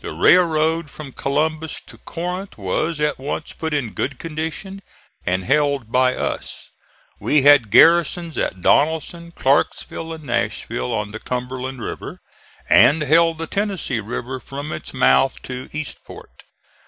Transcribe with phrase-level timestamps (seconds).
[0.00, 4.82] The railroad from Columbus to Corinth was at once put in good condition
[5.24, 6.70] and held by us.
[7.20, 12.18] We had garrisons at Donelson, Clarksville and Nashville, on the Cumberland River,
[12.68, 16.42] and held the Tennessee River from its mouth to Eastport.